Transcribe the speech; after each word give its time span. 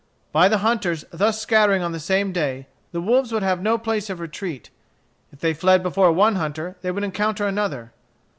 By 0.31 0.49
the 0.49 0.57
hunters 0.65 1.05
thus 1.11 1.39
scattering 1.39 1.83
on 1.83 1.91
the 1.91 1.99
same 1.99 2.31
day, 2.31 2.65
the 2.91 3.01
wolves 3.01 3.31
would 3.31 3.43
have 3.43 3.61
no 3.61 3.77
place 3.77 4.09
of 4.09 4.19
retreat. 4.19 4.71
If 5.31 5.41
they 5.41 5.53
fled 5.53 5.83
before 5.83 6.11
one 6.11 6.37
hunter 6.37 6.75
they 6.81 6.89
would 6.89 7.03
encounter 7.03 7.45
another. 7.45 7.91